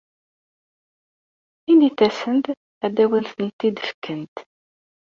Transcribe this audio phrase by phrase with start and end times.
[1.71, 2.45] Init-asent
[2.85, 4.35] ad awen-tent-id-fkent.